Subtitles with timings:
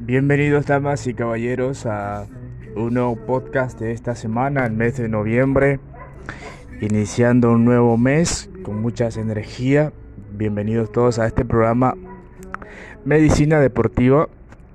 [0.00, 2.26] Bienvenidos damas y caballeros a
[2.74, 5.78] un nuevo podcast de esta semana, el mes de noviembre,
[6.80, 9.92] iniciando un nuevo mes con muchas energía.
[10.32, 11.94] Bienvenidos todos a este programa
[13.04, 14.28] Medicina Deportiva,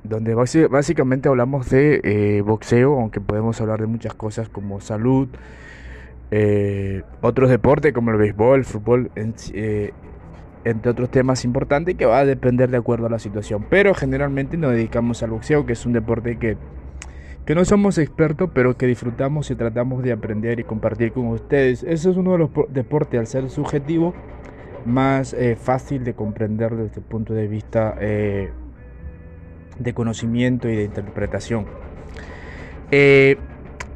[0.03, 5.27] donde básicamente hablamos de eh, boxeo, aunque podemos hablar de muchas cosas como salud,
[6.29, 9.91] eh, otros deportes como el béisbol, el fútbol, eh,
[10.65, 13.65] entre otros temas importantes que va a depender de acuerdo a la situación.
[13.69, 16.57] Pero generalmente nos dedicamos al boxeo, que es un deporte que,
[17.45, 21.83] que no somos expertos, pero que disfrutamos y tratamos de aprender y compartir con ustedes.
[21.83, 24.13] Ese es uno de los deportes, al ser subjetivo,
[24.85, 31.65] más eh, fácil de comprender desde el punto de vista de conocimiento y de interpretación.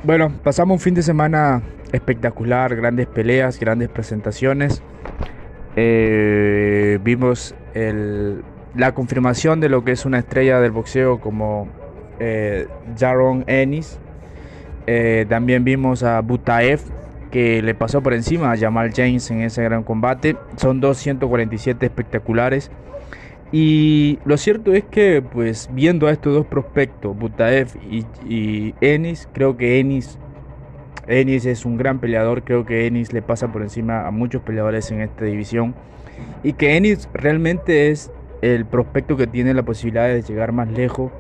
[0.04, 1.62] Bueno, pasamos un fin de semana
[1.92, 4.82] espectacular, grandes peleas, grandes presentaciones.
[5.76, 7.56] Eh, vimos
[8.76, 11.68] la confirmación de lo que es una estrella del boxeo como
[12.20, 12.68] eh,
[12.98, 14.00] Jaron Ennis.
[14.88, 16.82] Eh, también vimos a Butaev
[17.30, 20.36] que le pasó por encima a Jamal James en ese gran combate.
[20.58, 22.72] Son 247 espectaculares.
[23.54, 29.28] Y lo cierto es que, pues, viendo a estos dos prospectos, Butaev y, y Ennis,
[29.34, 30.18] creo que Ennis
[31.08, 34.92] Ennis es un gran peleador, creo que Ennis le pasa por encima a muchos peleadores
[34.92, 35.74] en esta división
[36.44, 41.12] y que Ennis realmente es el prospecto que tiene la posibilidad de llegar más lejos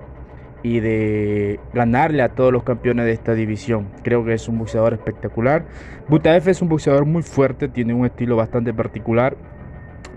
[0.63, 3.87] y de ganarle a todos los campeones de esta división.
[4.03, 5.65] Creo que es un boxeador espectacular.
[6.07, 9.35] Butaef es un boxeador muy fuerte, tiene un estilo bastante particular,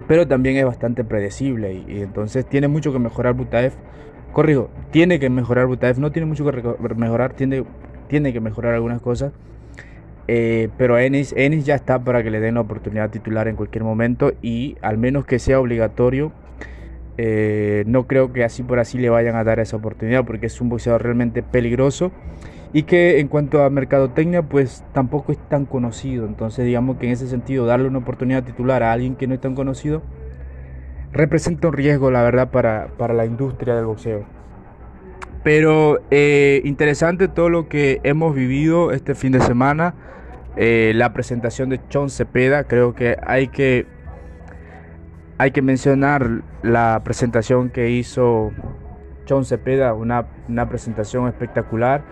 [0.07, 3.75] pero también es bastante predecible y, entonces tiene mucho que mejorar Butaef.
[4.33, 7.65] Corrijo, tiene que mejorar Butaef, no tiene mucho que mejorar, tiene,
[8.09, 9.33] tiene que mejorar algunas cosas
[10.27, 13.85] eh, pero Ennis, Ennis ya está para que le den la oportunidad titular en cualquier
[13.85, 16.33] momento y al menos que sea obligatorio.
[17.17, 20.61] Eh, no creo que así por así le vayan a dar esa oportunidad porque es
[20.61, 22.11] un boxeador realmente peligroso
[22.73, 26.27] y que en cuanto a mercadotecnia pues tampoco es tan conocido.
[26.27, 29.41] Entonces digamos que en ese sentido darle una oportunidad titular a alguien que no es
[29.41, 30.03] tan conocido
[31.13, 34.25] representa un riesgo la verdad para, para la industria del boxeo.
[35.45, 39.95] Pero eh, interesante todo lo que hemos vivido este fin de semana.
[40.57, 43.87] Eh, la presentación de Chon Cepeda, creo que hay que
[45.37, 48.53] hay que mencionar la presentación que hizo
[49.27, 50.27] Chon Cepeda, una,
[50.69, 52.03] presentación espectacular.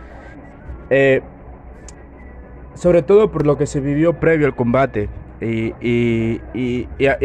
[0.91, 1.23] Eh,
[2.75, 5.09] sobre todo por lo que se vivió previo al combate.
[5.41, 6.41] y,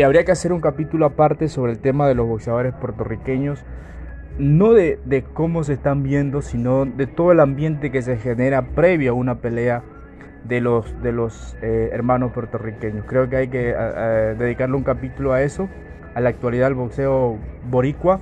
[0.04, 3.66] habría que hacer un capítulo aparte sobre el tema de los boxeadores puertorriqueños
[4.38, 9.12] no de, cómo se están viendo, sino de todo el ambiente que se genera previo
[9.12, 9.84] a una pelea
[10.44, 13.06] de los, de los eh, hermanos puertorriqueños.
[13.06, 13.74] Creo que hay que
[14.38, 15.68] dedicarle un capítulo a eso,
[16.16, 17.38] a la actualidad del boxeo
[17.70, 18.22] boricua,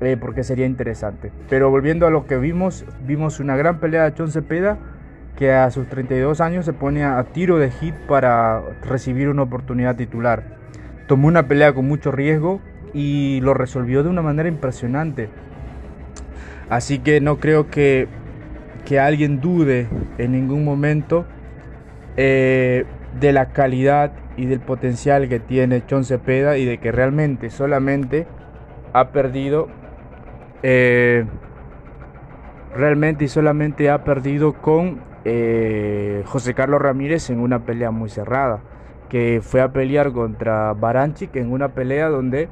[0.00, 1.30] eh, porque sería interesante.
[1.50, 4.78] Pero volviendo a lo que vimos, vimos una gran pelea de Chon Cepeda,
[5.36, 9.96] que a sus 32 años se pone a tiro de hit para recibir una oportunidad
[9.96, 10.58] titular.
[11.06, 12.60] Tomó una pelea con mucho riesgo,
[12.92, 15.28] y lo resolvió de una manera impresionante.
[16.68, 18.08] Así que no creo que,
[18.84, 21.24] que alguien dude en ningún momento
[22.16, 22.84] eh,
[23.18, 28.26] de la calidad y del potencial que tiene Chon Cepeda y de que realmente solamente
[28.92, 29.68] ha perdido
[30.62, 31.24] eh,
[32.74, 38.60] realmente y solamente ha perdido con eh, José Carlos Ramírez en una pelea muy cerrada
[39.08, 42.48] que fue a pelear contra Baranchik en una pelea donde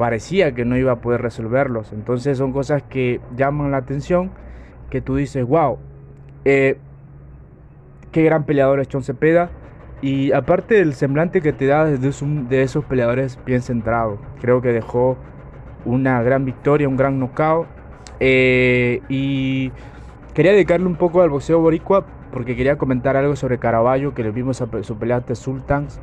[0.00, 1.92] parecía que no iba a poder resolverlos.
[1.92, 4.30] Entonces son cosas que llaman la atención,
[4.88, 5.76] que tú dices, wow,
[6.46, 6.78] eh,
[8.10, 9.50] qué gran peleador es Chon Cepeda.
[10.00, 14.72] Y aparte del semblante que te da de, de esos peleadores bien centrados, creo que
[14.72, 15.18] dejó
[15.84, 17.66] una gran victoria, un gran knockout.
[18.20, 19.70] Eh, y
[20.32, 24.30] quería dedicarle un poco al boxeo boricua porque quería comentar algo sobre Caraballo, que le
[24.30, 26.00] vimos a su pelea ante Sultans.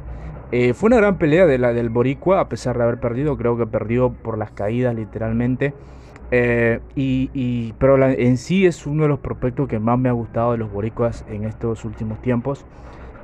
[0.52, 3.58] Eh, fue una gran pelea de la del Boricua, a pesar de haber perdido, creo
[3.58, 5.74] que perdió por las caídas literalmente.
[6.32, 10.52] Eh, y, pero en sí es uno de los prospectos que más me ha gustado
[10.52, 12.66] de los boricuas en estos últimos tiempos,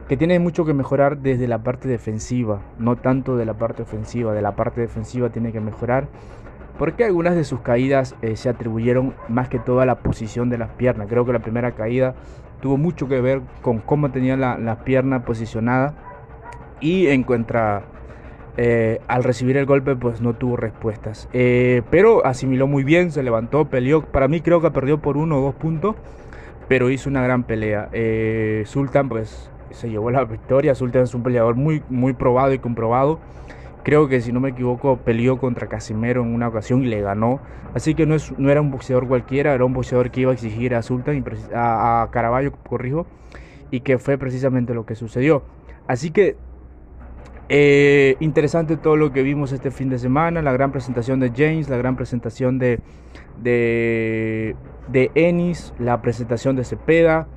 [0.07, 4.33] que tiene mucho que mejorar desde la parte defensiva, no tanto de la parte ofensiva,
[4.33, 6.07] de la parte defensiva tiene que mejorar,
[6.77, 10.57] porque algunas de sus caídas eh, se atribuyeron más que todo a la posición de
[10.57, 11.07] las piernas.
[11.09, 12.15] Creo que la primera caída
[12.63, 15.93] tuvo mucho que ver con cómo tenía la, la pierna posicionada
[16.79, 17.83] y encuentra
[18.55, 21.27] eh, al recibir el golpe pues no tuvo respuestas.
[21.33, 24.01] Eh, pero asimiló muy bien, se levantó, peleó.
[24.01, 25.97] Para mí creo que perdió por uno o dos puntos,
[26.69, 27.89] pero hizo una gran pelea.
[27.91, 30.73] Eh, Sultan pues se llevó la victoria.
[30.73, 33.19] Sultan es un peleador muy, muy probado y comprobado.
[33.83, 37.41] Creo que si no me equivoco peleó contra Casimero en una ocasión y le ganó.
[37.73, 40.33] Así que no, es, no era un boxeador cualquiera, era un boxeador que iba a
[40.33, 43.05] exigir a Sultan a Caraballo, corrijo,
[43.71, 45.43] y que fue precisamente lo que sucedió.
[45.87, 46.37] Así que
[47.49, 51.67] eh, interesante todo lo que vimos este fin de semana, la gran presentación de James,
[51.69, 52.79] la gran presentación de,
[53.41, 54.55] de,
[54.87, 57.27] de Ennis, la presentación de Cepeda.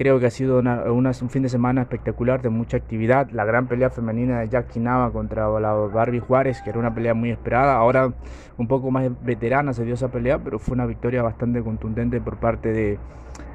[0.00, 3.28] Creo que ha sido un fin de semana espectacular de mucha actividad.
[3.32, 7.12] La gran pelea femenina de Jackie Nava contra la Barbie Juárez, que era una pelea
[7.12, 7.76] muy esperada.
[7.76, 8.10] Ahora
[8.56, 12.38] un poco más veterana se dio esa pelea, pero fue una victoria bastante contundente por
[12.38, 12.98] parte de,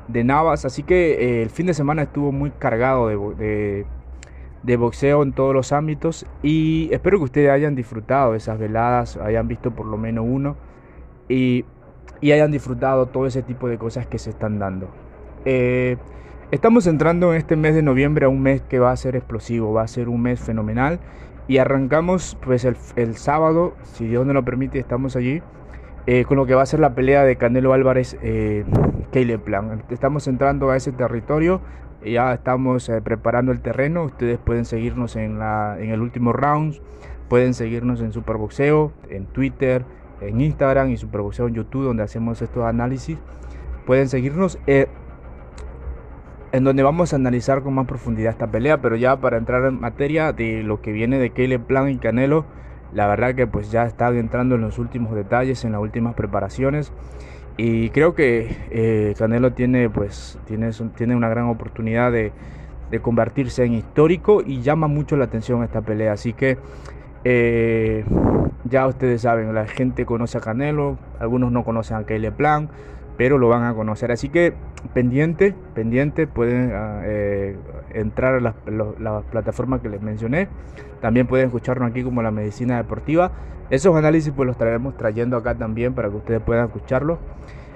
[0.07, 0.65] de Navas.
[0.65, 3.88] Así que eh, el fin de semana estuvo muy cargado de,
[4.62, 6.27] de, boxeo en todos los ámbitos.
[6.44, 10.57] Y espero que ustedes hayan disfrutado esas veladas, hayan visto por lo menos uno.
[11.27, 11.65] Y,
[12.21, 14.89] y hayan disfrutado todo ese tipo de cosas que se están dando.
[15.44, 15.98] Eh,
[16.51, 19.74] Estamos entrando en este mes de noviembre a un mes que va a ser explosivo,
[19.74, 21.00] va a ser un mes fenomenal
[21.47, 25.42] y arrancamos pues el, sábado, si Dios nos lo permite, estamos allí
[26.06, 28.63] eh, con lo que va a ser la pelea de Canelo Álvarez eh,
[29.44, 29.81] Plan.
[29.89, 31.62] Estamos entrando a ese territorio,
[32.06, 36.75] ya estamos eh, preparando el terreno, ustedes pueden seguirnos en, la, en el último round,
[37.27, 39.83] pueden seguirnos en Superboxeo, en Twitter,
[40.21, 43.18] en Instagram y Superboxeo en YouTube donde hacemos estos análisis.
[43.88, 44.59] Pueden seguirnos.
[44.68, 44.88] Eh,
[46.56, 49.80] en donde vamos a analizar con más profundidad esta pelea, pero ya para entrar en
[49.80, 52.46] materia de lo que viene de Caleb Plan y Canelo,
[52.94, 56.94] la verdad que pues ya están entrando en los últimos detalles, en las últimas preparaciones.
[57.57, 62.31] Y creo que eh, Canelo tiene pues tiene, tiene una gran oportunidad de,
[62.90, 66.58] de, convertirse en histórico y llama mucho la atención esta pelea, así que
[67.25, 68.06] eh,
[68.63, 72.69] ya ustedes saben, la gente conoce a Canelo, algunos no conocen a Caleb Plan,
[73.17, 74.12] pero lo van a conocer.
[74.12, 74.53] Así que
[74.94, 77.56] pendiente, pendiente, pueden ah, eh,
[77.94, 78.56] entrar a las,
[79.31, 80.47] plataformas que les mencioné.
[81.01, 83.31] También pueden escucharnos aquí como la medicina deportiva.
[83.69, 87.19] Esos análisis pues los traeremos trayendo acá también para que ustedes puedan escucharlos.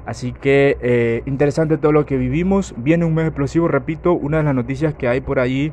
[0.06, 2.74] Así que eh, interesante todo lo que vivimos.
[2.77, 5.71] Viene un mes explosivo, repito, una de las noticias que hay por allí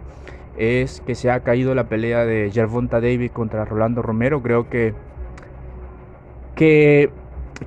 [0.58, 4.42] es que se ha caído la pelea de Gervonta Davis contra Rolando Romero.
[4.42, 4.94] Creo que
[6.54, 7.10] que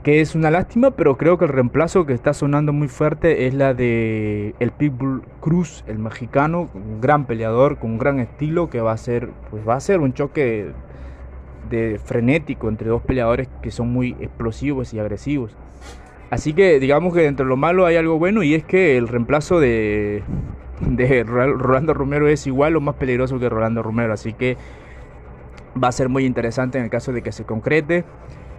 [0.03, 3.53] que es una lástima, pero creo que el reemplazo que está sonando muy fuerte es
[3.53, 8.81] la de el Pitbull Cruz, el mexicano, un gran peleador con un gran estilo que
[8.81, 10.71] va a ser, pues va a ser un choque
[11.69, 15.55] de, frenético entre dos peleadores que son muy explosivos y agresivos.
[16.29, 19.59] Así que digamos que entre lo malo hay algo bueno y es que el reemplazo
[19.59, 20.21] de,
[20.81, 24.55] de Rolando Romero es igual o más peligroso que Rolando Romero, así que
[25.81, 28.05] va a ser muy interesante en el caso de que se concrete.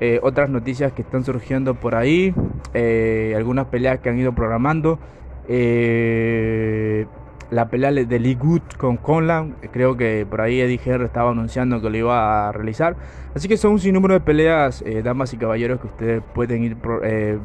[0.01, 2.35] Eh, otras noticias que están surgiendo por ahí,
[2.73, 4.99] eh, algunas peleas que han ido programando.
[5.47, 7.07] Eh,
[7.51, 11.91] la pelea de Lee Good con Conlan, creo que por ahí Herr estaba anunciando que
[11.91, 12.97] lo iba a realizar.
[13.35, 16.77] Así que son un sinnúmero de peleas, damas y caballeros, que ustedes pueden ir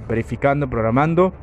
[0.08, 1.34] verificando, programando.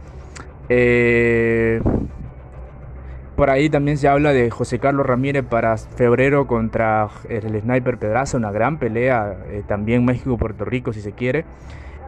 [3.37, 8.37] Por ahí también se habla de José Carlos Ramírez para febrero contra el Sniper Pedraza,
[8.37, 11.47] una gran pelea, eh, también México-Puerto Rico si se quiere,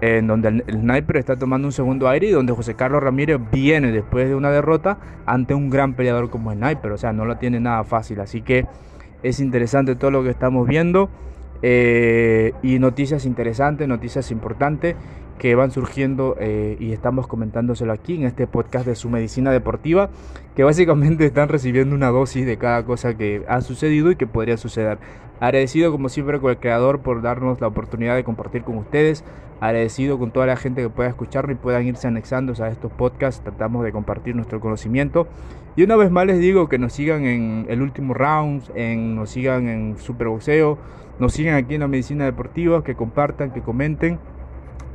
[0.03, 3.91] en donde el, Sniper está tomando un segundo aire y donde José Carlos Ramírez viene
[3.91, 7.59] después de una derrota ante un gran peleador como Sniper, o sea, no lo tiene
[7.59, 8.67] nada fácil, así que
[9.23, 11.09] es interesante todo lo que estamos viendo.
[11.67, 14.97] Eh, y noticias interesantes, noticias importantes
[15.39, 20.11] que van surgiendo eh, y estamos comentándoselo aquí en este podcast de su medicina deportiva,
[20.55, 24.57] que básicamente están recibiendo una dosis de cada cosa que ha sucedido y que podría
[24.57, 24.99] suceder.
[25.41, 29.25] Agradecido como siempre con el creador por darnos la oportunidad de compartir con ustedes,
[29.61, 33.43] agradecido con toda la gente que pueda escucharlo y puedan irse anexando a estos podcasts,
[33.43, 35.27] tratamos de compartir nuestro conocimiento.
[35.77, 39.31] Y una vez más les digo que nos sigan en el último round, en, nos
[39.31, 40.79] sigan en Superboxeo,
[41.19, 44.21] nos sigan aquí en la medicina deportiva, que compartan, que comenten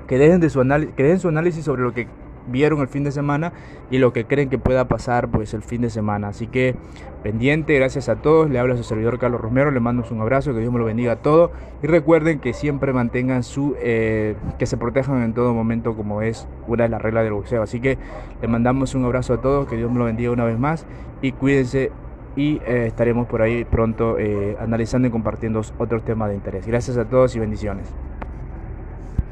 [0.10, 0.60] que dejen, de su
[0.98, 2.08] que dejen su análisis sobre lo que
[2.48, 3.54] vieron el fin de semana
[3.92, 6.30] y lo que creen que pueda pasar pues el fin de semana.
[6.30, 6.76] Así que
[7.22, 8.50] pendiente, gracias a todos.
[8.50, 11.12] Le habla su servidor Carlos Romero, le mando un abrazo, que Dios me lo bendiga
[11.12, 11.52] a todos.
[11.84, 16.48] Y recuerden que siempre mantengan su, eh, que se protejan en todo momento como es
[16.68, 17.62] una de las reglas del boxeo.
[17.62, 18.00] Así que
[18.42, 20.88] le mandamos un abrazo a todos, que Dios me lo bendiga una vez más
[21.22, 21.92] y cuídense
[22.36, 26.66] y eh, estaremos por ahí pronto eh, analizando y compartiendo otros temas de interés.
[26.66, 27.94] Gracias a todos y bendiciones.